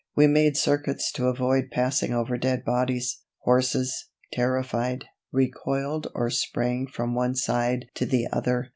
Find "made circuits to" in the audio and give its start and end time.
0.25-1.27